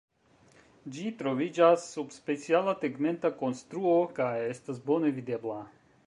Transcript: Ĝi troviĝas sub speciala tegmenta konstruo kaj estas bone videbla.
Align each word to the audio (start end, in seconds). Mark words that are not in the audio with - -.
Ĝi 0.93 1.09
troviĝas 1.17 1.83
sub 1.97 2.15
speciala 2.15 2.73
tegmenta 2.85 3.31
konstruo 3.41 3.93
kaj 4.21 4.33
estas 4.47 4.81
bone 4.89 5.13
videbla. 5.19 5.59